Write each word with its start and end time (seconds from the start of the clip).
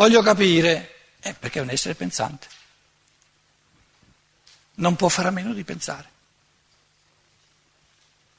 voglio 0.00 0.22
capire, 0.22 0.94
eh, 1.20 1.34
perché 1.34 1.58
è 1.58 1.62
un 1.62 1.68
essere 1.68 1.94
pensante. 1.94 2.46
Non 4.76 4.96
può 4.96 5.10
fare 5.10 5.28
a 5.28 5.30
meno 5.30 5.52
di 5.52 5.62
pensare. 5.62 6.08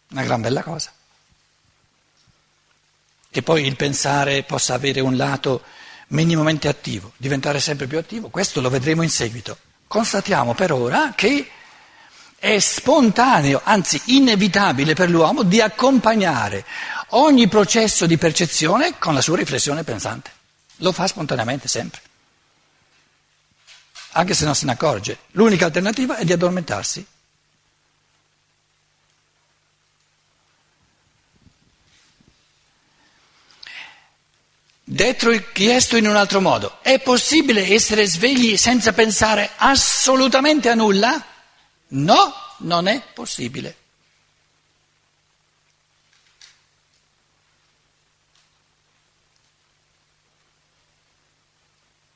Una 0.10 0.24
gran 0.24 0.42
bella 0.42 0.63
cosa. 0.63 0.92
Che 3.29 3.42
poi 3.44 3.67
il 3.67 3.76
pensare 3.76 4.42
possa 4.42 4.74
avere 4.74 5.01
un 5.01 5.15
lato 5.15 5.63
minimamente 6.08 6.67
attivo, 6.67 7.13
diventare 7.15 7.60
sempre 7.60 7.85
più 7.85 7.99
attivo, 7.99 8.29
questo 8.29 8.59
lo 8.59 8.71
vedremo 8.71 9.03
in 9.03 9.12
seguito. 9.12 9.55
Constatiamo 9.85 10.55
per 10.55 10.71
ora 10.71 11.13
che 11.15 11.47
è 12.37 12.57
spontaneo, 12.57 13.62
anzi 13.63 14.01
inevitabile 14.05 14.96
per 14.96 15.12
l'uomo 15.12 15.43
di 15.43 15.62
accompagnare 15.62 16.66
ogni 17.09 17.48
processo 17.48 18.07
di 18.07 18.17
percezione 18.17 18.98
con 18.98 19.13
la 19.13 19.21
sua 19.21 19.38
riflessione 19.38 19.84
pensante. 19.84 20.40
Lo 20.81 20.91
fa 20.91 21.08
spontaneamente 21.08 21.67
sempre, 21.67 22.02
anche 24.12 24.34
se 24.34 24.45
non 24.45 24.55
se 24.55 24.66
ne 24.66 24.72
accorge. 24.72 25.17
L'unica 25.31 25.66
alternativa 25.66 26.17
è 26.17 26.26
di 26.26 26.34
addormentarsi. 26.34 27.05
Detto 34.84 35.30
chiesto 35.53 35.98
in 35.98 36.08
un 36.08 36.16
altro 36.16 36.41
modo, 36.41 36.80
è 36.81 37.00
possibile 37.00 37.72
essere 37.72 38.05
svegli 38.05 38.58
senza 38.58 38.91
pensare 38.91 39.52
assolutamente 39.55 40.67
a 40.67 40.73
nulla? 40.73 41.23
No, 41.89 42.34
non 42.58 42.88
è 42.88 43.02
possibile. 43.13 43.80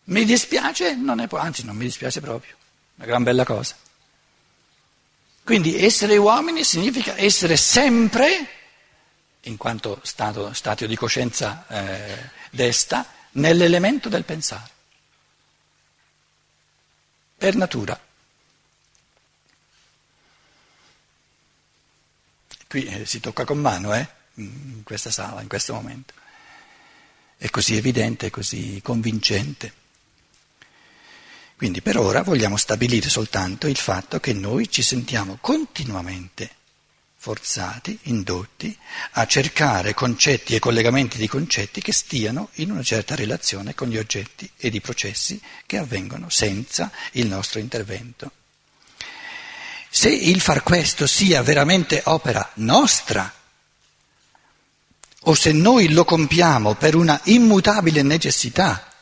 Mi 0.05 0.23
dispiace? 0.23 0.95
Non 0.95 1.19
è, 1.19 1.27
anzi, 1.31 1.65
non 1.65 1.75
mi 1.75 1.85
dispiace 1.85 2.19
proprio. 2.21 2.55
Una 2.95 3.07
gran 3.07 3.23
bella 3.23 3.43
cosa. 3.43 3.75
Quindi 5.43 5.83
essere 5.83 6.17
uomini 6.17 6.63
significa 6.63 7.17
essere 7.17 7.55
sempre, 7.55 8.47
in 9.41 9.57
quanto 9.57 9.99
stato, 10.03 10.53
stato 10.53 10.85
di 10.85 10.95
coscienza 10.95 11.65
eh, 11.67 12.29
desta, 12.49 13.05
nell'elemento 13.31 14.09
del 14.09 14.23
pensare. 14.23 14.69
Per 17.37 17.55
natura. 17.55 17.99
Qui 22.67 22.85
eh, 22.85 23.05
si 23.05 23.19
tocca 23.19 23.45
con 23.45 23.59
mano, 23.59 23.93
eh, 23.93 24.07
in 24.35 24.81
questa 24.83 25.11
sala, 25.11 25.41
in 25.41 25.47
questo 25.47 25.73
momento. 25.73 26.13
È 27.37 27.49
così 27.49 27.75
evidente, 27.75 28.29
così 28.29 28.79
convincente. 28.83 29.83
Quindi 31.55 31.81
per 31.81 31.97
ora 31.97 32.21
vogliamo 32.21 32.57
stabilire 32.57 33.09
soltanto 33.09 33.67
il 33.67 33.77
fatto 33.77 34.19
che 34.19 34.33
noi 34.33 34.69
ci 34.69 34.81
sentiamo 34.81 35.37
continuamente 35.39 36.49
forzati, 37.25 37.97
indotti 38.03 38.77
a 39.13 39.25
cercare 39.25 39.95
concetti 39.95 40.53
e 40.53 40.59
collegamenti 40.59 41.17
di 41.17 41.27
concetti 41.27 41.81
che 41.81 41.91
stiano 41.91 42.49
in 42.55 42.69
una 42.69 42.83
certa 42.83 43.15
relazione 43.15 43.73
con 43.73 43.87
gli 43.87 43.97
oggetti 43.97 44.47
ed 44.57 44.75
i 44.75 44.81
processi 44.81 45.41
che 45.65 45.77
avvengono 45.77 46.29
senza 46.29 46.91
il 47.13 47.25
nostro 47.25 47.59
intervento. 47.59 48.31
Se 49.89 50.09
il 50.09 50.41
far 50.41 50.61
questo 50.61 51.07
sia 51.07 51.41
veramente 51.41 52.01
opera 52.05 52.47
nostra, 52.55 53.33
o 55.21 55.33
se 55.33 55.51
noi 55.51 55.93
lo 55.93 56.05
compiamo 56.05 56.75
per 56.75 56.95
una 56.95 57.19
immutabile 57.23 58.03
necessità, 58.03 58.93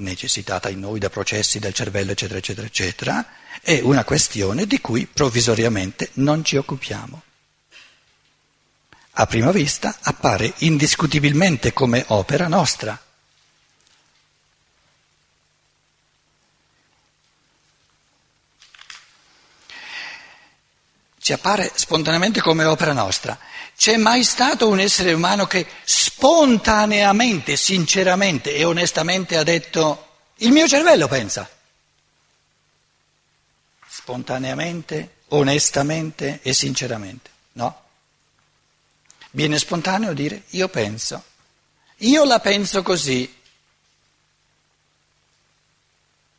necessitata 0.00 0.68
in 0.68 0.80
noi 0.80 0.98
da 0.98 1.10
processi 1.10 1.58
del 1.58 1.72
cervello, 1.72 2.12
eccetera, 2.12 2.38
eccetera, 2.38 2.66
eccetera, 2.66 3.26
è 3.62 3.80
una 3.82 4.04
questione 4.04 4.66
di 4.66 4.80
cui 4.80 5.06
provvisoriamente 5.06 6.10
non 6.14 6.44
ci 6.44 6.56
occupiamo. 6.56 7.22
A 9.12 9.26
prima 9.26 9.50
vista 9.50 9.98
appare 10.02 10.52
indiscutibilmente 10.58 11.72
come 11.72 12.04
opera 12.08 12.48
nostra. 12.48 12.98
Ci 21.18 21.32
appare 21.34 21.70
spontaneamente 21.74 22.40
come 22.40 22.64
opera 22.64 22.92
nostra. 22.92 23.38
C'è 23.80 23.96
mai 23.96 24.24
stato 24.24 24.68
un 24.68 24.78
essere 24.78 25.14
umano 25.14 25.46
che 25.46 25.66
spontaneamente, 25.84 27.56
sinceramente 27.56 28.54
e 28.54 28.62
onestamente 28.64 29.38
ha 29.38 29.42
detto 29.42 30.08
il 30.40 30.52
mio 30.52 30.68
cervello 30.68 31.08
pensa? 31.08 31.48
Spontaneamente, 33.88 35.20
onestamente 35.28 36.40
e 36.42 36.52
sinceramente, 36.52 37.30
no? 37.52 37.82
Viene 39.30 39.58
spontaneo 39.58 40.12
dire 40.12 40.42
io 40.50 40.68
penso, 40.68 41.24
io 42.00 42.24
la 42.24 42.38
penso 42.38 42.82
così. 42.82 43.34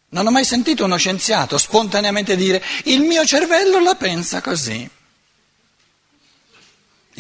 Non 0.10 0.28
ho 0.28 0.30
mai 0.30 0.46
sentito 0.46 0.84
uno 0.84 0.98
scienziato 0.98 1.58
spontaneamente 1.58 2.36
dire 2.36 2.64
il 2.84 3.02
mio 3.02 3.26
cervello 3.26 3.80
la 3.80 3.96
pensa 3.96 4.42
così. 4.42 4.88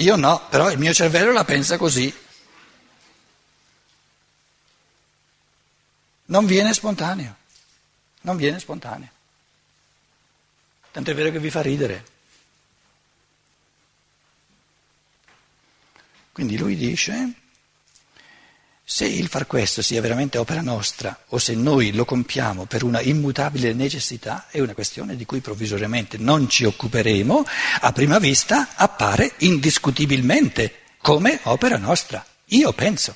Io 0.01 0.16
no, 0.16 0.47
però 0.50 0.72
il 0.72 0.79
mio 0.79 0.94
cervello 0.94 1.31
la 1.31 1.45
pensa 1.45 1.78
così. 1.78 2.12
Non 6.25 6.45
viene 6.47 6.73
spontaneo, 6.73 7.35
non 8.22 8.35
viene 8.35 8.59
spontaneo. 8.59 9.09
Tant'è 10.91 11.13
vero 11.13 11.29
che 11.29 11.40
vi 11.40 11.51
fa 11.51 11.61
ridere. 11.61 12.06
Quindi 16.31 16.57
lui 16.57 16.75
dice, 16.75 17.34
se 19.01 19.07
il 19.07 19.29
far 19.29 19.47
questo 19.47 19.81
sia 19.81 20.00
veramente 20.00 20.38
opera 20.38 20.62
nostra 20.62 21.23
o 21.29 21.39
se 21.39 21.56
noi 21.56 21.91
lo 21.91 22.06
compiamo 22.06 22.66
per 22.66 22.84
una 22.84 23.01
immutabile 23.01 23.73
necessità 23.73 24.45
è 24.51 24.59
una 24.59 24.75
questione 24.75 25.16
di 25.16 25.25
cui 25.25 25.39
provvisoriamente 25.39 26.19
non 26.19 26.47
ci 26.47 26.66
occuperemo, 26.66 27.44
a 27.79 27.91
prima 27.94 28.19
vista 28.19 28.75
appare 28.75 29.34
indiscutibilmente 29.40 30.81
come 31.01 31.40
opera 31.45 31.78
nostra. 31.78 32.23
Io 32.50 32.72
penso. 32.73 33.16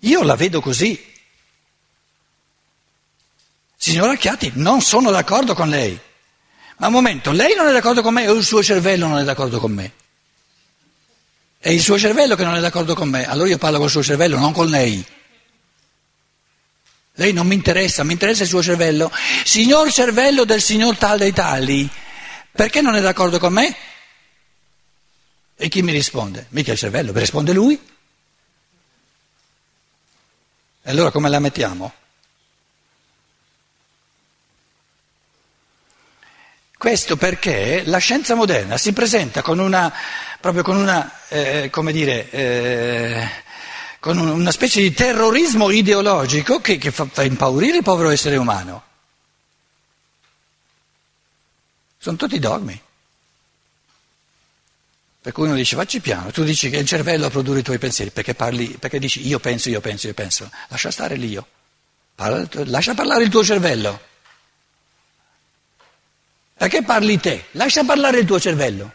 Io 0.00 0.22
la 0.22 0.36
vedo 0.36 0.60
così. 0.60 1.02
Signora 3.74 4.16
Chiatti, 4.16 4.52
non 4.56 4.82
sono 4.82 5.10
d'accordo 5.10 5.54
con 5.54 5.70
lei. 5.70 5.98
Ma 6.76 6.88
un 6.88 6.92
momento, 6.92 7.30
lei 7.30 7.54
non 7.54 7.68
è 7.68 7.72
d'accordo 7.72 8.02
con 8.02 8.12
me 8.12 8.28
o 8.28 8.34
il 8.34 8.44
suo 8.44 8.62
cervello 8.62 9.06
non 9.06 9.16
è 9.16 9.24
d'accordo 9.24 9.58
con 9.58 9.72
me? 9.72 9.92
È 11.66 11.70
il 11.70 11.82
suo 11.82 11.98
cervello 11.98 12.36
che 12.36 12.44
non 12.44 12.54
è 12.54 12.60
d'accordo 12.60 12.94
con 12.94 13.08
me, 13.08 13.28
allora 13.28 13.48
io 13.48 13.58
parlo 13.58 13.80
col 13.80 13.90
suo 13.90 14.00
cervello, 14.00 14.38
non 14.38 14.52
con 14.52 14.68
lei. 14.68 15.04
Lei 17.14 17.32
non 17.32 17.44
mi 17.48 17.56
interessa, 17.56 18.04
mi 18.04 18.12
interessa 18.12 18.44
il 18.44 18.48
suo 18.48 18.62
cervello. 18.62 19.10
Signor 19.42 19.90
cervello 19.90 20.44
del 20.44 20.62
signor 20.62 20.96
tal 20.96 21.18
dei 21.18 21.32
tali, 21.32 21.90
perché 22.52 22.82
non 22.82 22.94
è 22.94 23.00
d'accordo 23.00 23.40
con 23.40 23.52
me? 23.52 23.76
E 25.56 25.68
chi 25.68 25.82
mi 25.82 25.90
risponde? 25.90 26.46
Mica 26.50 26.70
il 26.70 26.78
cervello, 26.78 27.10
risponde 27.12 27.52
lui. 27.52 27.74
E 30.82 30.88
allora 30.88 31.10
come 31.10 31.28
la 31.28 31.40
mettiamo? 31.40 31.92
Questo 36.78 37.16
perché 37.16 37.84
la 37.86 37.98
scienza 37.98 38.34
moderna 38.34 38.76
si 38.76 38.92
presenta 38.92 39.40
con 39.40 39.58
una, 39.58 39.92
proprio 40.40 40.62
con 40.62 40.76
una, 40.76 41.10
eh, 41.28 41.70
come 41.70 41.90
dire, 41.90 42.30
eh, 42.30 43.28
con 43.98 44.18
una 44.18 44.50
specie 44.50 44.82
di 44.82 44.92
terrorismo 44.92 45.70
ideologico 45.70 46.60
che, 46.60 46.76
che 46.76 46.90
fa, 46.90 47.06
fa 47.10 47.22
impaurire 47.22 47.78
il 47.78 47.82
povero 47.82 48.10
essere 48.10 48.36
umano. 48.36 48.84
Sono 51.98 52.16
tutti 52.16 52.38
dogmi. 52.38 52.80
Per 55.22 55.32
cui 55.32 55.46
uno 55.46 55.56
dice 55.56 55.74
facci 55.74 56.00
piano, 56.00 56.30
tu 56.30 56.44
dici 56.44 56.70
che 56.70 56.76
il 56.76 56.86
cervello 56.86 57.30
produrre 57.30 57.60
i 57.60 57.64
tuoi 57.64 57.78
pensieri, 57.78 58.10
perché, 58.12 58.34
parli, 58.34 58.76
perché 58.78 59.00
dici 59.00 59.26
io 59.26 59.40
penso, 59.40 59.70
io 59.70 59.80
penso, 59.80 60.06
io 60.06 60.14
penso. 60.14 60.48
Lascia 60.68 60.90
stare 60.90 61.16
l'io. 61.16 61.44
Parla, 62.14 62.46
lascia 62.66 62.94
parlare 62.94 63.24
il 63.24 63.30
tuo 63.30 63.42
cervello. 63.42 63.98
Perché 66.56 66.82
parli 66.82 67.20
te? 67.20 67.46
Lascia 67.52 67.84
parlare 67.84 68.20
il 68.20 68.26
tuo 68.26 68.40
cervello. 68.40 68.92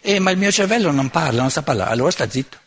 Eh, 0.00 0.18
ma 0.20 0.30
il 0.30 0.38
mio 0.38 0.50
cervello 0.50 0.90
non 0.90 1.10
parla, 1.10 1.42
non 1.42 1.50
sa 1.50 1.62
parlare, 1.62 1.90
allora 1.90 2.10
sta 2.10 2.30
zitto. 2.30 2.58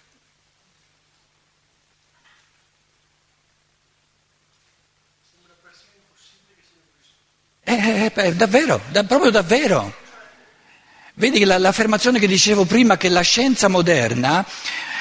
Eh, 7.64 7.74
eh, 7.74 8.12
eh, 8.14 8.36
davvero, 8.36 8.82
da, 8.90 9.04
proprio 9.04 9.32
davvero. 9.32 10.00
Vedi 11.16 11.44
l'affermazione 11.44 12.20
che 12.20 12.28
dicevo 12.28 12.66
prima 12.66 12.98
che 12.98 13.10
la 13.10 13.22
scienza 13.22 13.68
moderna 13.68 14.46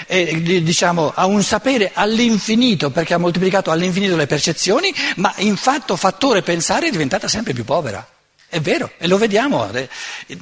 è, 0.06 0.35
diciamo, 0.35 1.12
ha 1.14 1.26
un 1.26 1.43
sapere 1.43 1.91
all'infinito 1.94 2.91
perché 2.91 3.14
ha 3.14 3.19
moltiplicato 3.19 3.70
all'infinito 3.70 4.17
le 4.17 4.26
percezioni, 4.26 4.94
ma 5.17 5.32
in 5.38 5.56
fatto 5.56 5.97
fattore 5.97 6.43
pensare 6.43 6.88
è 6.88 6.91
diventata 6.91 7.29
sempre 7.29 7.52
più 7.52 7.64
povera. 7.64 8.06
È 8.49 8.61
vero, 8.61 8.93
e 8.99 9.06
lo 9.06 9.17
vediamo. 9.17 9.70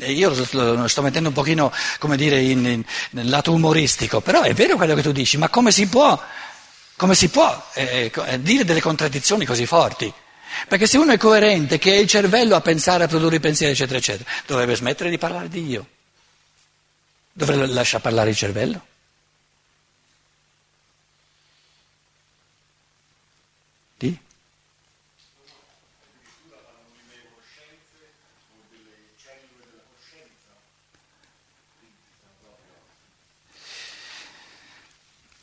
Io 0.06 0.34
lo 0.52 0.88
sto 0.88 1.02
mettendo 1.02 1.28
un 1.28 1.34
pochino, 1.34 1.70
come 1.98 2.16
dire, 2.16 2.40
in, 2.40 2.64
in, 2.64 2.84
nel 3.10 3.28
lato 3.28 3.52
umoristico, 3.52 4.22
però 4.22 4.40
è 4.40 4.54
vero 4.54 4.76
quello 4.76 4.94
che 4.94 5.02
tu 5.02 5.12
dici, 5.12 5.36
ma 5.36 5.50
come 5.50 5.70
si 5.72 5.88
può, 5.88 6.18
come 6.96 7.14
si 7.14 7.28
può 7.28 7.68
eh, 7.74 8.10
eh 8.26 8.40
dire 8.40 8.64
delle 8.64 8.80
contraddizioni 8.80 9.44
così 9.44 9.66
forti? 9.66 10.10
Perché 10.66 10.86
se 10.86 10.96
uno 10.98 11.12
è 11.12 11.18
coerente, 11.18 11.78
che 11.78 11.92
è 11.92 11.96
il 11.96 12.08
cervello 12.08 12.56
a 12.56 12.60
pensare, 12.60 13.04
a 13.04 13.08
produrre 13.08 13.36
i 13.36 13.40
pensieri, 13.40 13.72
eccetera, 13.72 13.98
eccetera, 13.98 14.30
dovrebbe 14.46 14.74
smettere 14.74 15.10
di 15.10 15.18
parlare 15.18 15.48
di 15.48 15.66
io. 15.66 15.86
Dovrebbe 17.32 17.66
lasciare 17.66 18.02
parlare 18.02 18.30
il 18.30 18.36
cervello. 18.36 18.86
Di? 23.98 24.18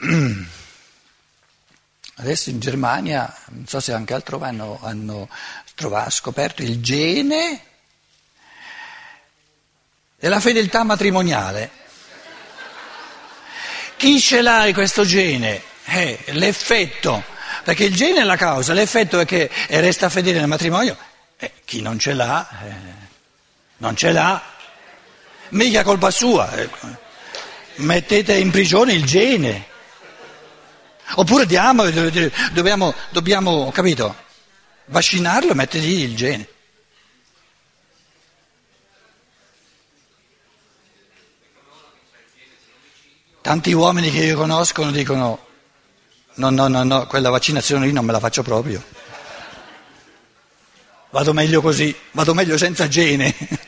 Adesso 2.17 2.49
in 2.49 2.59
Germania, 2.59 3.33
non 3.49 3.67
so 3.67 3.79
se 3.79 3.91
anche 3.91 4.13
altrove, 4.13 4.47
hanno, 4.47 4.79
hanno 4.81 5.27
trovato, 5.73 6.09
scoperto 6.11 6.61
il 6.61 6.79
gene 6.81 7.61
della 10.17 10.39
fedeltà 10.39 10.83
matrimoniale. 10.83 11.83
Chi 13.97 14.19
ce 14.19 14.41
l'ha 14.41 14.69
questo 14.73 15.03
gene? 15.03 15.61
Eh, 15.85 16.19
l'effetto, 16.27 17.23
perché 17.63 17.85
il 17.85 17.95
gene 17.95 18.21
è 18.21 18.23
la 18.23 18.37
causa, 18.37 18.73
l'effetto 18.73 19.19
è 19.19 19.25
che 19.25 19.49
resta 19.67 20.09
fedele 20.09 20.39
nel 20.39 20.47
matrimonio. 20.47 20.97
Eh, 21.37 21.51
chi 21.65 21.81
non 21.81 21.99
ce 21.99 22.13
l'ha, 22.13 22.47
eh, 22.63 22.73
non 23.77 23.95
ce 23.95 24.11
l'ha, 24.11 24.41
mica 25.49 25.83
colpa 25.83 26.11
sua. 26.11 26.51
Eh. 26.53 26.69
Mettete 27.75 28.35
in 28.35 28.51
prigione 28.51 28.93
il 28.93 29.03
gene. 29.05 29.73
Oppure 31.13 31.45
diamo, 31.45 31.89
dobbiamo, 32.51 32.93
dobbiamo, 33.11 33.71
capito, 33.71 34.15
vaccinarlo 34.85 35.51
e 35.51 35.55
mettergli 35.55 36.01
il 36.01 36.15
gene. 36.15 36.47
Tanti 43.41 43.71
uomini 43.73 44.09
che 44.09 44.23
io 44.23 44.37
conosco 44.37 44.89
dicono 44.89 45.45
no, 46.35 46.49
no, 46.49 46.67
no, 46.67 46.83
no, 46.83 47.05
quella 47.05 47.29
vaccinazione 47.29 47.85
lì 47.85 47.91
non 47.91 48.03
me 48.03 48.11
la 48.11 48.19
faccio 48.19 48.41
proprio. 48.41 48.83
Vado 51.11 51.31
meglio 51.31 51.61
così, 51.61 51.95
vado 52.11 52.33
meglio 52.33 52.57
senza 52.57 52.87
gene. 52.87 53.33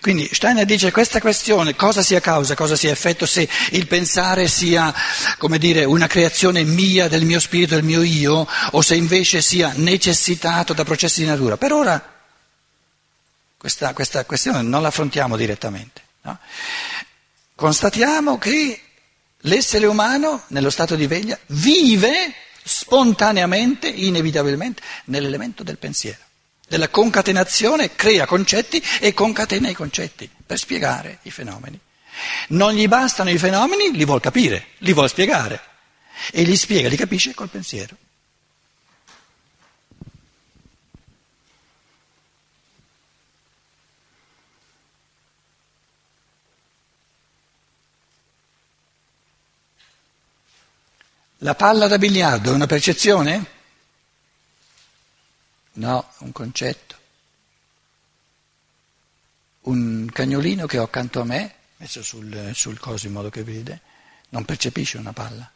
Quindi 0.00 0.30
Steiner 0.32 0.64
dice 0.64 0.90
questa 0.90 1.20
questione, 1.20 1.76
cosa 1.76 2.02
sia 2.02 2.20
causa, 2.20 2.54
cosa 2.54 2.74
sia 2.74 2.90
effetto, 2.90 3.26
se 3.26 3.46
il 3.72 3.86
pensare 3.86 4.48
sia, 4.48 4.94
come 5.36 5.58
dire, 5.58 5.84
una 5.84 6.06
creazione 6.06 6.64
mia, 6.64 7.06
del 7.06 7.26
mio 7.26 7.38
spirito, 7.38 7.74
del 7.74 7.84
mio 7.84 8.02
io, 8.02 8.48
o 8.70 8.80
se 8.80 8.96
invece 8.96 9.42
sia 9.42 9.72
necessitato 9.76 10.72
da 10.72 10.84
processi 10.84 11.20
di 11.20 11.26
natura. 11.26 11.58
Per 11.58 11.72
ora 11.72 12.14
questa, 13.58 13.92
questa 13.92 14.24
questione 14.24 14.62
non 14.62 14.80
la 14.80 14.88
affrontiamo 14.88 15.36
direttamente. 15.36 16.00
No? 16.22 16.38
Constatiamo 17.54 18.38
che 18.38 18.80
l'essere 19.40 19.84
umano, 19.84 20.44
nello 20.46 20.70
stato 20.70 20.96
di 20.96 21.06
veglia, 21.06 21.38
vive 21.48 22.32
spontaneamente, 22.64 23.86
inevitabilmente, 23.86 24.80
nell'elemento 25.04 25.62
del 25.62 25.76
pensiero 25.76 26.28
della 26.70 26.88
concatenazione 26.88 27.96
crea 27.96 28.26
concetti 28.26 28.80
e 29.00 29.12
concatena 29.12 29.68
i 29.68 29.74
concetti 29.74 30.30
per 30.46 30.56
spiegare 30.56 31.18
i 31.22 31.32
fenomeni. 31.32 31.76
Non 32.50 32.74
gli 32.74 32.86
bastano 32.86 33.28
i 33.28 33.38
fenomeni, 33.38 33.90
li 33.90 34.04
vuol 34.04 34.20
capire, 34.20 34.66
li 34.78 34.92
vuol 34.92 35.08
spiegare 35.08 35.60
e 36.30 36.44
li 36.44 36.56
spiega, 36.56 36.88
li 36.88 36.94
capisce 36.94 37.34
col 37.34 37.48
pensiero. 37.48 37.96
La 51.38 51.56
palla 51.56 51.88
da 51.88 51.98
biliardo 51.98 52.52
è 52.52 52.54
una 52.54 52.66
percezione? 52.66 53.58
No, 55.80 56.10
un 56.18 56.30
concetto. 56.30 56.94
Un 59.62 60.10
cagnolino 60.12 60.66
che 60.66 60.76
ho 60.76 60.82
accanto 60.82 61.22
a 61.22 61.24
me, 61.24 61.54
messo 61.78 62.02
sul, 62.02 62.50
sul 62.54 62.78
coso 62.78 63.06
in 63.06 63.14
modo 63.14 63.30
che 63.30 63.42
vede, 63.42 63.80
non 64.28 64.44
percepisce 64.44 64.98
una 64.98 65.14
palla. 65.14 65.50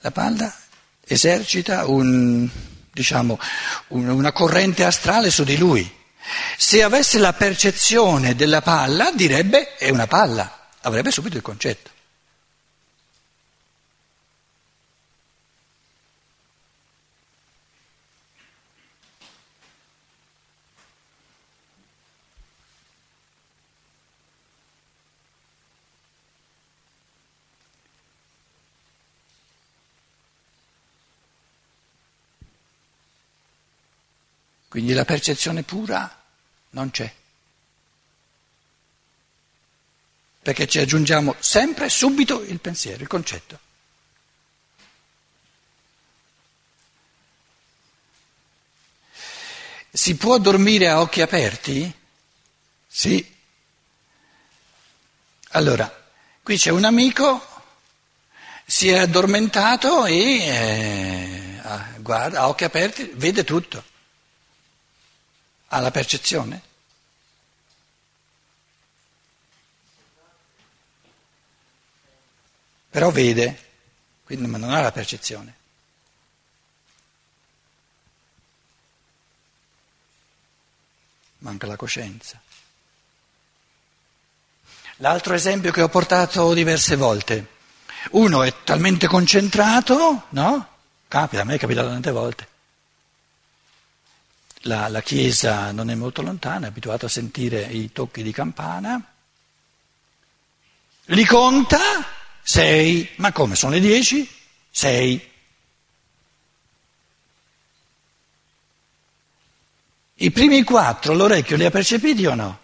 La 0.00 0.10
palla 0.10 0.52
esercita 1.04 1.86
un, 1.86 2.50
diciamo, 2.92 3.38
un, 3.88 4.08
una 4.08 4.32
corrente 4.32 4.84
astrale 4.84 5.30
su 5.30 5.44
di 5.44 5.56
lui. 5.56 5.88
Se 6.56 6.82
avesse 6.82 7.20
la 7.20 7.32
percezione 7.32 8.34
della 8.34 8.62
palla, 8.62 9.12
direbbe 9.12 9.76
è 9.76 9.90
una 9.90 10.08
palla, 10.08 10.70
avrebbe 10.80 11.12
subito 11.12 11.36
il 11.36 11.42
concetto. 11.42 11.90
Quindi 34.72 34.94
la 34.94 35.04
percezione 35.04 35.64
pura 35.64 36.24
non 36.70 36.90
c'è. 36.90 37.14
Perché 40.40 40.66
ci 40.66 40.78
aggiungiamo 40.78 41.36
sempre 41.40 41.90
subito 41.90 42.40
il 42.40 42.58
pensiero, 42.58 43.02
il 43.02 43.06
concetto. 43.06 43.58
Si 49.90 50.16
può 50.16 50.38
dormire 50.38 50.88
a 50.88 51.02
occhi 51.02 51.20
aperti? 51.20 51.94
Sì. 52.86 53.30
Allora, 55.50 56.08
qui 56.42 56.56
c'è 56.56 56.70
un 56.70 56.84
amico, 56.84 57.46
si 58.64 58.88
è 58.88 59.00
addormentato 59.00 60.06
e 60.06 60.46
eh, 60.46 61.60
guarda 61.98 62.40
a 62.40 62.48
occhi 62.48 62.64
aperti, 62.64 63.10
vede 63.16 63.44
tutto. 63.44 63.90
Ha 65.74 65.80
la 65.80 65.90
percezione? 65.90 66.60
Però 72.90 73.10
vede, 73.10 73.70
quindi 74.22 74.48
ma 74.48 74.58
non 74.58 74.74
ha 74.74 74.82
la 74.82 74.92
percezione. 74.92 75.56
Manca 81.38 81.66
la 81.66 81.76
coscienza. 81.76 82.38
L'altro 84.96 85.32
esempio 85.32 85.72
che 85.72 85.80
ho 85.80 85.88
portato 85.88 86.52
diverse 86.52 86.96
volte. 86.96 87.46
Uno 88.10 88.42
è 88.42 88.62
talmente 88.62 89.06
concentrato, 89.06 90.26
no? 90.30 90.68
Capita, 91.08 91.40
a 91.40 91.44
me 91.46 91.54
è 91.54 91.58
capitato 91.58 91.88
tante 91.88 92.10
volte 92.10 92.51
la, 94.62 94.88
la 94.88 95.02
chiesa 95.02 95.72
non 95.72 95.90
è 95.90 95.94
molto 95.94 96.22
lontana, 96.22 96.66
è 96.66 96.68
abituato 96.68 97.06
a 97.06 97.08
sentire 97.08 97.62
i 97.62 97.92
tocchi 97.92 98.22
di 98.22 98.32
campana. 98.32 99.02
Li 101.06 101.24
conta? 101.24 101.78
Sei. 102.42 103.08
Ma 103.16 103.32
come? 103.32 103.54
Sono 103.54 103.72
le 103.72 103.80
dieci? 103.80 104.28
Sei. 104.70 105.30
I 110.14 110.30
primi 110.30 110.62
quattro 110.62 111.14
l'orecchio 111.14 111.56
li 111.56 111.64
ha 111.64 111.70
percepiti 111.70 112.24
o 112.26 112.34
no? 112.34 112.60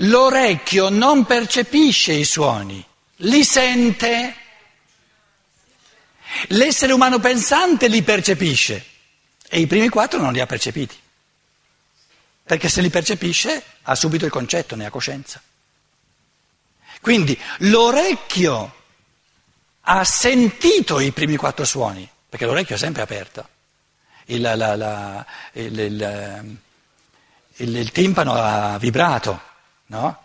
L'orecchio 0.00 0.88
non 0.88 1.24
percepisce 1.24 2.12
i 2.12 2.24
suoni, 2.24 2.84
li 3.16 3.44
sente. 3.44 4.36
L'essere 6.48 6.92
umano 6.92 7.18
pensante 7.18 7.88
li 7.88 8.02
percepisce 8.02 8.84
e 9.48 9.60
i 9.60 9.66
primi 9.66 9.88
quattro 9.88 10.20
non 10.20 10.32
li 10.32 10.40
ha 10.40 10.46
percepiti, 10.46 10.96
perché 12.42 12.68
se 12.68 12.82
li 12.82 12.90
percepisce 12.90 13.62
ha 13.82 13.94
subito 13.94 14.24
il 14.24 14.30
concetto, 14.30 14.76
ne 14.76 14.86
ha 14.86 14.90
coscienza. 14.90 15.40
Quindi 17.00 17.38
l'orecchio 17.58 18.74
ha 19.80 20.04
sentito 20.04 20.98
i 20.98 21.12
primi 21.12 21.36
quattro 21.36 21.64
suoni, 21.64 22.08
perché 22.28 22.44
l'orecchio 22.44 22.74
è 22.74 22.78
sempre 22.78 23.02
aperto, 23.02 23.48
il, 24.26 24.40
la, 24.42 24.54
la, 24.54 25.26
il, 25.52 25.78
il, 25.78 26.58
il 27.56 27.92
timpano 27.92 28.34
ha 28.34 28.76
vibrato, 28.78 29.45
no? 29.86 30.24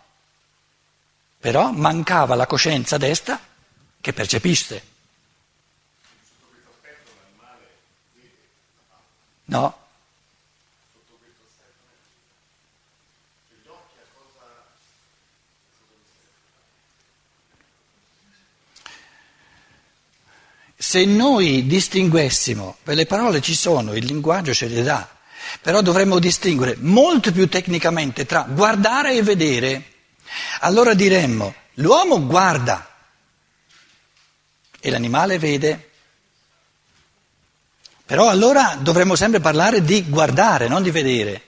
Però 1.38 1.70
mancava 1.72 2.34
la 2.34 2.46
coscienza 2.46 2.96
destra 2.98 3.40
che 4.00 4.12
percepisse. 4.12 4.90
No? 9.46 9.80
Se 20.76 21.04
noi 21.04 21.64
distinguessimo, 21.66 22.76
per 22.82 22.96
le 22.96 23.06
parole 23.06 23.40
ci 23.40 23.54
sono, 23.54 23.94
il 23.94 24.04
linguaggio 24.04 24.52
ce 24.52 24.66
le 24.66 24.82
dà, 24.82 25.08
però 25.60 25.80
dovremmo 25.82 26.18
distinguere 26.18 26.76
molto 26.78 27.32
più 27.32 27.48
tecnicamente 27.48 28.26
tra 28.26 28.46
guardare 28.48 29.14
e 29.14 29.22
vedere. 29.22 29.84
Allora 30.60 30.94
diremmo, 30.94 31.54
l'uomo 31.74 32.24
guarda 32.26 32.88
e 34.80 34.90
l'animale 34.90 35.38
vede. 35.38 35.90
Però 38.04 38.28
allora 38.28 38.76
dovremmo 38.80 39.14
sempre 39.14 39.40
parlare 39.40 39.82
di 39.82 40.08
guardare, 40.08 40.68
non 40.68 40.82
di 40.82 40.90
vedere. 40.90 41.42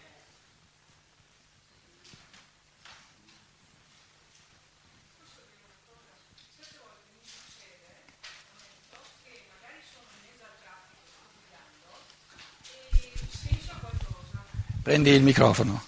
Prendi 14.84 15.08
il 15.12 15.22
microfono. 15.22 15.82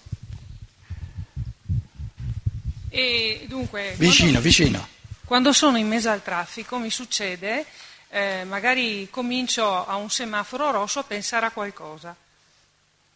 E 2.89 3.45
dunque, 3.47 3.93
Vicino, 3.99 4.31
quando, 4.31 4.41
vicino. 4.41 4.89
quando 5.27 5.53
sono 5.53 5.77
in 5.77 5.87
mezzo 5.87 6.09
al 6.09 6.23
traffico 6.23 6.79
mi 6.79 6.89
succede, 6.89 7.67
eh, 8.09 8.45
magari 8.45 9.07
comincio 9.11 9.87
a 9.87 9.97
un 9.97 10.09
semaforo 10.09 10.71
rosso 10.71 11.01
a 11.01 11.05
pensare 11.05 11.45
a 11.45 11.51
qualcosa 11.51 12.17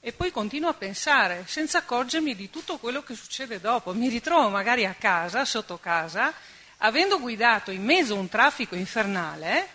e 0.00 0.12
poi 0.12 0.30
continuo 0.30 0.68
a 0.68 0.74
pensare 0.74 1.44
senza 1.46 1.78
accorgermi 1.78 2.36
di 2.36 2.50
tutto 2.50 2.76
quello 2.76 3.02
che 3.02 3.14
succede 3.14 3.58
dopo. 3.58 3.94
Mi 3.94 4.10
ritrovo 4.10 4.50
magari 4.50 4.84
a 4.84 4.94
casa, 4.98 5.46
sotto 5.46 5.78
casa, 5.78 6.30
avendo 6.76 7.18
guidato 7.18 7.70
in 7.70 7.82
mezzo 7.82 8.14
a 8.14 8.18
un 8.18 8.28
traffico 8.28 8.74
infernale 8.74 9.68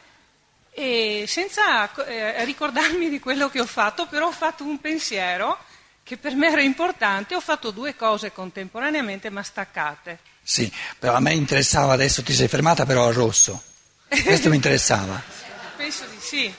e 0.70 1.26
senza 1.28 1.92
eh, 2.06 2.46
ricordarmi 2.46 3.10
di 3.10 3.20
quello 3.20 3.50
che 3.50 3.60
ho 3.60 3.66
fatto, 3.66 4.06
però 4.06 4.28
ho 4.28 4.32
fatto 4.32 4.64
un 4.64 4.80
pensiero 4.80 5.58
che 6.06 6.18
per 6.18 6.36
me 6.36 6.52
era 6.52 6.62
importante, 6.62 7.34
ho 7.34 7.42
fatto 7.42 7.72
due 7.72 7.96
cose 7.96 8.32
contemporaneamente 8.32 9.32
ma 9.32 9.42
staccate. 9.42 10.20
Sì, 10.44 10.72
però 11.00 11.16
a 11.16 11.20
me 11.20 11.34
interessava 11.34 11.94
adesso, 11.94 12.22
ti 12.22 12.32
sei 12.32 12.48
fermata 12.48 12.86
però 12.86 13.08
al 13.08 13.14
rosso. 13.14 13.60
Questo 14.08 14.50
mi 14.50 14.56
interessava. 14.56 15.20
Penso 15.76 16.06
di 16.06 16.18
sì. 16.20 16.54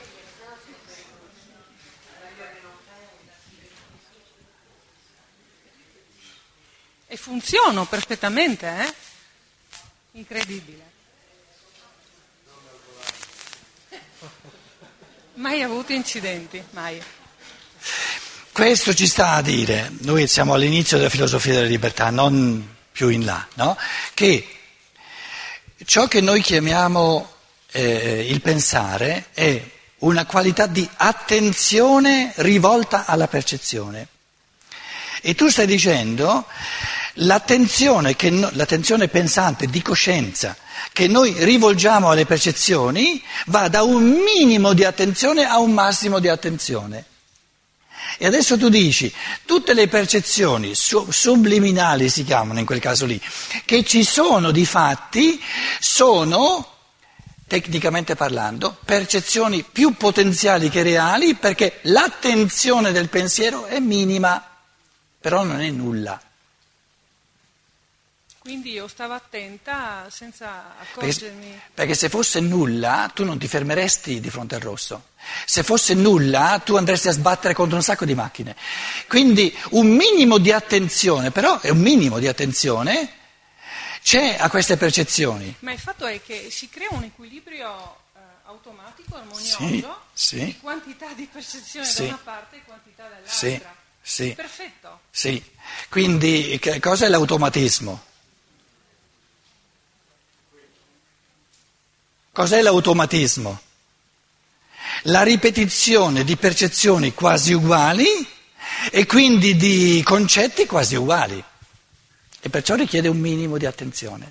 E 7.07 7.17
funziono 7.17 7.85
perfettamente, 7.85 8.67
eh? 8.67 8.95
Incredibile. 10.19 10.91
Mai 15.35 15.63
avuto 15.63 15.93
incidenti, 15.93 16.61
mai. 16.71 17.01
Questo 18.57 18.95
ci 18.95 19.07
sta 19.07 19.33
a 19.33 19.43
dire, 19.43 19.93
noi 19.99 20.27
siamo 20.27 20.55
all'inizio 20.55 20.97
della 20.97 21.11
filosofia 21.11 21.53
della 21.53 21.67
libertà, 21.67 22.09
non 22.09 22.67
più 22.91 23.11
in 23.11 23.27
là, 23.27 23.47
no? 23.57 23.77
che 24.15 24.49
ciò 25.85 26.09
che 26.09 26.23
noi 26.23 26.41
chiamiamo 26.41 27.33
eh, 27.73 28.25
il 28.27 28.41
pensare 28.41 29.27
è 29.35 29.63
una 29.99 30.25
qualità 30.25 30.65
di 30.65 30.89
attenzione 30.97 32.33
rivolta 32.37 33.05
alla 33.05 33.29
percezione. 33.29 34.09
E 35.21 35.35
tu 35.35 35.51
stai 35.51 35.67
dicendo 35.67 36.47
l'attenzione, 37.17 38.17
no, 38.31 38.49
l'attenzione 38.55 39.09
pensante 39.09 39.67
di 39.67 39.83
coscienza 39.83 40.57
che 40.95 41.09
noi 41.09 41.35
rivolgiamo 41.37 42.09
alle 42.09 42.25
percezioni 42.25 43.23
va 43.49 43.69
da 43.69 43.83
un 43.83 44.03
minimo 44.03 44.73
di 44.73 44.85
attenzione 44.85 45.45
a 45.45 45.59
un 45.59 45.73
massimo 45.73 46.21
di 46.21 46.29
attenzione. 46.29 47.05
E 48.19 48.27
adesso 48.27 48.57
tu 48.57 48.69
dici, 48.69 49.13
tutte 49.45 49.75
le 49.75 49.89
percezioni 49.89 50.73
subliminali 50.75 52.09
si 52.09 52.25
chiamano 52.25 52.59
in 52.59 52.67
quel 52.67 52.81
caso 52.81 53.05
lì, 53.05 53.21
che 53.65 53.85
ci 53.85 54.05
sono 54.05 54.51
di 54.51 54.65
fatti, 54.65 55.41
sono, 55.79 56.75
tecnicamente 57.47 58.15
parlando, 58.17 58.77
percezioni 58.85 59.65
più 59.71 59.97
potenziali 59.97 60.71
che 60.71 60.83
reali 60.83 61.35
perché 61.35 61.81
l'attenzione 61.83 62.91
del 62.91 63.09
pensiero 63.09 63.67
è 63.67 63.79
minima, 63.81 64.43
però 65.21 65.45
non 65.45 65.61
è 65.61 65.71
nulla. 65.71 66.19
Quindi 68.47 68.71
io 68.71 68.87
stavo 68.87 69.13
attenta 69.13 70.07
senza 70.09 70.77
accorgermi. 70.79 71.47
Perché, 71.47 71.71
perché, 71.75 71.95
se 71.95 72.09
fosse 72.09 72.39
nulla 72.39 73.11
tu 73.13 73.25
non 73.25 73.39
ti 73.39 73.49
fermeresti 73.49 74.21
di 74.21 74.31
fronte 74.31 74.55
al 74.55 74.61
rosso. 74.61 75.09
Se 75.45 75.65
fosse 75.65 75.95
nulla 75.95 76.63
tu 76.65 76.77
andresti 76.77 77.09
a 77.09 77.11
sbattere 77.11 77.55
contro 77.55 77.75
un 77.75 77.83
sacco 77.83 78.05
di 78.05 78.15
macchine. 78.15 78.55
Quindi 79.09 79.53
un 79.71 79.89
minimo 79.89 80.39
di 80.39 80.53
attenzione, 80.53 81.33
però 81.33 81.59
è 81.59 81.71
un 81.71 81.81
minimo 81.81 82.21
di 82.21 82.29
attenzione, 82.29 83.15
c'è 84.01 84.37
a 84.39 84.49
queste 84.49 84.77
percezioni. 84.77 85.53
Ma 85.59 85.73
il 85.73 85.81
fatto 85.81 86.07
è 86.07 86.23
che 86.23 86.47
si 86.49 86.69
crea 86.69 86.91
un 86.93 87.03
equilibrio 87.03 87.97
eh, 88.15 88.21
automatico, 88.45 89.17
armonioso, 89.17 89.57
sì, 90.13 90.37
sì. 90.39 90.45
di 90.45 90.59
quantità 90.61 91.13
di 91.15 91.29
percezione 91.33 91.85
sì. 91.85 92.03
da 92.03 92.07
una 92.07 92.21
parte 92.23 92.57
e 92.59 92.63
quantità 92.65 93.09
dall'altra. 93.09 93.29
Sì, 93.33 93.61
sì. 94.01 94.35
Perfetto. 94.37 95.01
Sì. 95.11 95.45
Quindi 95.89 96.61
cosa 96.79 97.07
è 97.07 97.09
l'automatismo? 97.09 98.15
Cos'è 102.37 102.61
l'automatismo? 102.61 103.59
La 105.05 105.23
ripetizione 105.23 106.23
di 106.23 106.37
percezioni 106.37 107.15
quasi 107.15 107.55
uguali 107.55 108.05
e 108.91 109.07
quindi 109.07 109.57
di 109.57 110.03
concetti 110.05 110.67
quasi 110.67 110.97
uguali. 110.97 111.43
E 112.39 112.51
perciò 112.51 112.75
richiede 112.75 113.09
un 113.09 113.19
minimo 113.19 113.57
di 113.57 113.65
attenzione. 113.65 114.29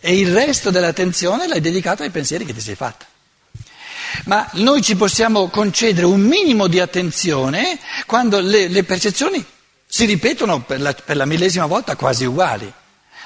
E 0.00 0.18
il 0.18 0.34
resto 0.34 0.72
dell'attenzione 0.72 1.46
l'hai 1.46 1.60
dedicato 1.60 2.02
ai 2.02 2.10
pensieri 2.10 2.44
che 2.44 2.52
ti 2.52 2.60
sei 2.60 2.74
fatta. 2.74 3.06
Ma 4.24 4.50
noi 4.54 4.82
ci 4.82 4.96
possiamo 4.96 5.50
concedere 5.50 6.06
un 6.06 6.22
minimo 6.22 6.66
di 6.66 6.80
attenzione 6.80 7.78
quando 8.06 8.40
le, 8.40 8.66
le 8.66 8.82
percezioni 8.82 9.46
si 9.86 10.04
ripetono 10.04 10.62
per 10.62 10.80
la, 10.80 10.92
per 10.94 11.14
la 11.14 11.26
millesima 11.26 11.66
volta 11.66 11.94
quasi 11.94 12.24
uguali. 12.24 12.72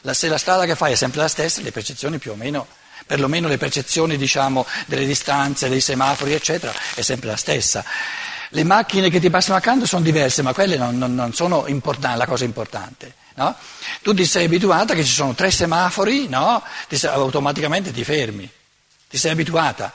La, 0.02 0.12
se 0.12 0.28
la 0.28 0.36
strada 0.36 0.66
che 0.66 0.76
fai 0.76 0.92
è 0.92 0.94
sempre 0.94 1.22
la 1.22 1.28
stessa, 1.28 1.62
le 1.62 1.72
percezioni 1.72 2.18
più 2.18 2.32
o 2.32 2.34
meno 2.34 2.66
perlomeno 3.06 3.48
le 3.48 3.58
percezioni 3.58 4.16
diciamo, 4.16 4.66
delle 4.86 5.06
distanze, 5.06 5.68
dei 5.68 5.80
semafori, 5.80 6.32
eccetera, 6.32 6.72
è 6.94 7.02
sempre 7.02 7.28
la 7.28 7.36
stessa. 7.36 7.84
Le 8.50 8.64
macchine 8.64 9.10
che 9.10 9.20
ti 9.20 9.30
passano 9.30 9.56
accanto 9.56 9.86
sono 9.86 10.02
diverse, 10.02 10.42
ma 10.42 10.52
quelle 10.52 10.76
non, 10.76 10.96
non, 10.96 11.14
non 11.14 11.32
sono 11.32 11.66
la 11.66 12.26
cosa 12.26 12.44
importante. 12.44 13.14
No? 13.36 13.54
Tu 14.02 14.14
ti 14.14 14.24
sei 14.24 14.44
abituata 14.44 14.94
che 14.94 15.02
ci 15.02 15.12
sono 15.12 15.34
tre 15.34 15.50
semafori, 15.50 16.28
no? 16.28 16.62
ti 16.88 16.96
sei, 16.96 17.10
automaticamente 17.10 17.90
ti 17.90 18.04
fermi, 18.04 18.48
ti 19.08 19.18
sei 19.18 19.32
abituata. 19.32 19.92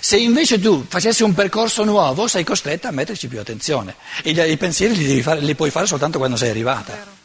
Se 0.00 0.16
invece 0.16 0.58
tu 0.58 0.84
facessi 0.88 1.22
un 1.22 1.32
percorso 1.32 1.84
nuovo, 1.84 2.26
sei 2.26 2.42
costretta 2.42 2.88
a 2.88 2.90
metterci 2.90 3.28
più 3.28 3.38
attenzione. 3.38 3.94
E 4.22 4.30
i 4.30 4.56
pensieri 4.56 4.96
li, 4.96 5.22
fare, 5.22 5.40
li 5.40 5.54
puoi 5.54 5.70
fare 5.70 5.86
soltanto 5.86 6.18
quando 6.18 6.36
sei 6.36 6.50
arrivata. 6.50 7.19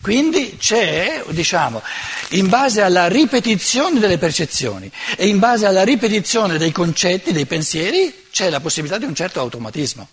Quindi 0.00 0.56
c'è, 0.56 1.22
diciamo, 1.28 1.82
in 2.30 2.48
base 2.48 2.80
alla 2.80 3.08
ripetizione 3.08 4.00
delle 4.00 4.16
percezioni 4.16 4.90
e 5.16 5.26
in 5.26 5.38
base 5.38 5.66
alla 5.66 5.82
ripetizione 5.82 6.56
dei 6.56 6.72
concetti, 6.72 7.32
dei 7.32 7.44
pensieri, 7.44 8.26
c'è 8.30 8.48
la 8.48 8.60
possibilità 8.60 8.96
di 8.96 9.04
un 9.04 9.14
certo 9.14 9.40
automatismo. 9.40 10.08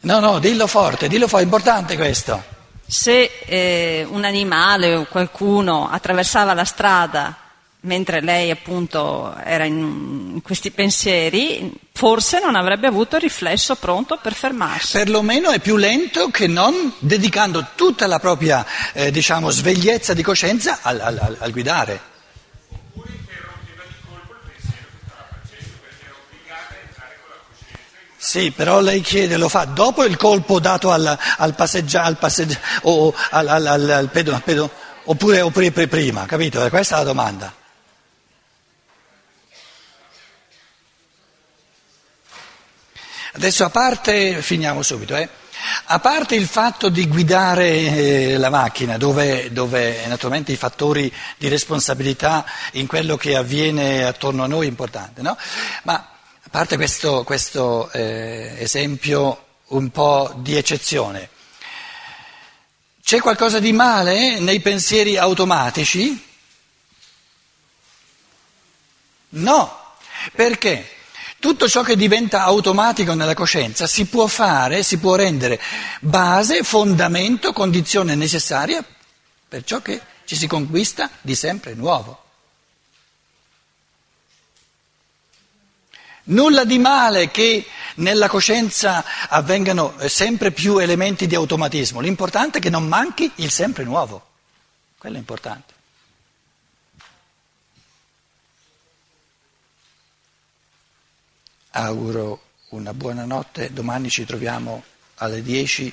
No, 0.00 0.20
no, 0.20 0.38
dillo 0.38 0.66
forte, 0.66 1.08
dillo 1.08 1.26
forte, 1.26 1.44
è 1.44 1.46
importante 1.46 1.96
questo. 1.96 2.53
Se 2.94 3.28
eh, 3.44 4.06
un 4.08 4.24
animale 4.24 4.94
o 4.94 5.06
qualcuno 5.06 5.90
attraversava 5.90 6.54
la 6.54 6.64
strada 6.64 7.36
mentre 7.80 8.20
lei 8.20 8.52
appunto 8.52 9.34
era 9.44 9.64
in, 9.64 10.40
questi 10.44 10.70
pensieri, 10.70 11.72
forse 11.92 12.38
non 12.38 12.54
avrebbe 12.54 12.86
avuto 12.86 13.16
il 13.16 13.22
riflesso 13.22 13.74
pronto 13.74 14.16
per 14.22 14.32
fermarsi. 14.32 14.96
Perlomeno 14.96 15.50
è 15.50 15.58
più 15.58 15.76
lento 15.76 16.28
che 16.28 16.46
non 16.46 16.94
dedicando 17.00 17.66
tutta 17.74 18.06
la 18.06 18.20
propria 18.20 18.64
eh, 18.92 19.10
diciamo, 19.10 19.50
svegliezza 19.50 20.14
di 20.14 20.22
coscienza 20.22 20.78
al, 20.80 21.00
al, 21.00 21.36
al 21.40 21.50
guidare. 21.50 22.13
Sì, 28.34 28.50
però 28.50 28.80
lei 28.80 29.00
chiede, 29.00 29.36
lo 29.36 29.48
fa 29.48 29.64
dopo 29.64 30.02
il 30.02 30.16
colpo 30.16 30.58
dato 30.58 30.90
al, 30.90 31.16
al 31.36 31.54
passeggiare, 31.54 32.08
al 32.08 32.16
passeggia, 32.16 32.58
o 32.82 33.14
al, 33.30 33.46
al, 33.46 33.64
al, 33.64 33.88
al 33.88 34.08
pedo, 34.08 34.40
pedo, 34.44 34.68
oppure, 35.04 35.40
oppure 35.40 35.70
prima, 35.70 36.26
capito? 36.26 36.68
Questa 36.68 36.96
è 36.96 36.98
la 36.98 37.04
domanda. 37.04 37.54
Adesso 43.34 43.64
a 43.66 43.70
parte, 43.70 44.42
finiamo 44.42 44.82
subito, 44.82 45.14
eh? 45.14 45.28
a 45.84 46.00
parte 46.00 46.34
il 46.34 46.48
fatto 46.48 46.88
di 46.88 47.06
guidare 47.06 47.68
eh, 47.68 48.36
la 48.36 48.50
macchina, 48.50 48.98
dove, 48.98 49.52
dove, 49.52 50.08
naturalmente 50.08 50.50
i 50.50 50.56
fattori 50.56 51.12
di 51.38 51.46
responsabilità 51.46 52.44
in 52.72 52.88
quello 52.88 53.16
che 53.16 53.36
avviene 53.36 54.04
attorno 54.04 54.42
a 54.42 54.48
noi 54.48 54.66
è 54.66 54.68
importante, 54.68 55.22
no? 55.22 55.36
ma 55.84 56.13
parte 56.54 56.76
questo, 56.76 57.24
questo 57.24 57.90
eh, 57.90 58.54
esempio 58.60 59.46
un 59.70 59.90
po' 59.90 60.32
di 60.36 60.54
eccezione, 60.54 61.28
c'è 63.02 63.18
qualcosa 63.18 63.58
di 63.58 63.72
male 63.72 64.38
nei 64.38 64.60
pensieri 64.60 65.16
automatici? 65.16 66.24
No, 69.30 69.96
perché? 70.32 70.90
Tutto 71.40 71.68
ciò 71.68 71.82
che 71.82 71.96
diventa 71.96 72.44
automatico 72.44 73.14
nella 73.14 73.34
coscienza 73.34 73.88
si 73.88 74.04
può 74.04 74.28
fare, 74.28 74.84
si 74.84 74.98
può 74.98 75.16
rendere 75.16 75.60
base, 76.02 76.62
fondamento, 76.62 77.52
condizione 77.52 78.14
necessaria 78.14 78.84
per 79.48 79.64
ciò 79.64 79.82
che 79.82 80.00
ci 80.24 80.36
si 80.36 80.46
conquista 80.46 81.10
di 81.20 81.34
sempre 81.34 81.74
nuovo. 81.74 82.23
Nulla 86.26 86.64
di 86.64 86.78
male 86.78 87.30
che 87.30 87.66
nella 87.96 88.28
coscienza 88.28 89.04
avvengano 89.28 89.94
sempre 90.06 90.50
più 90.52 90.78
elementi 90.78 91.26
di 91.26 91.34
automatismo, 91.34 92.00
l'importante 92.00 92.58
è 92.58 92.60
che 92.60 92.70
non 92.70 92.88
manchi 92.88 93.30
il 93.36 93.50
sempre 93.50 93.84
nuovo, 93.84 94.24
quello 94.98 95.16
è 95.16 95.18
importante. 95.18 95.74
auguro 101.74 102.42
una 102.70 102.92
buona 102.92 103.24
notte, 103.24 103.72
domani 103.72 104.10
ci 104.10 104.24
troviamo 104.24 104.82
alle 105.16 105.42
10 105.42 105.92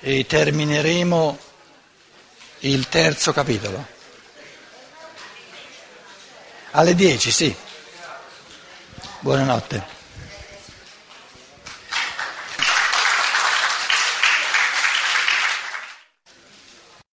e 0.00 0.26
termineremo 0.26 1.38
il 2.60 2.88
terzo 2.88 3.32
capitolo. 3.32 3.86
Alle 6.72 6.94
10, 6.94 7.30
sì. 7.30 7.54
Buonanotte. 9.22 9.91